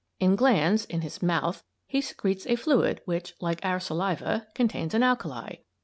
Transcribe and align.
In 0.19 0.35
glands, 0.35 0.85
in 0.85 1.01
his 1.01 1.21
"mouth," 1.21 1.63
he 1.85 2.01
secretes 2.01 2.47
a 2.47 2.55
fluid 2.55 3.01
which, 3.05 3.35
like 3.39 3.63
our 3.63 3.79
saliva, 3.79 4.47
contains 4.55 4.95
an 4.95 5.03
alkali. 5.03 5.57